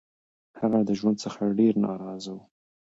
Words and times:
هغه 0.59 0.79
د 0.87 0.89
ژوند 0.99 1.17
څخه 1.25 1.41
ډير 1.57 1.73
نا 1.83 1.91
رضا 2.01 2.31
وو 2.35 2.43